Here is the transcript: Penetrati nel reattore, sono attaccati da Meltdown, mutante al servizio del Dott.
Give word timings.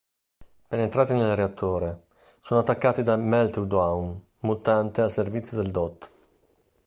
Penetrati 0.67 1.13
nel 1.13 1.35
reattore, 1.35 2.05
sono 2.41 2.61
attaccati 2.61 3.03
da 3.03 3.15
Meltdown, 3.17 4.19
mutante 4.39 5.01
al 5.01 5.11
servizio 5.11 5.61
del 5.61 5.69
Dott. 5.69 6.11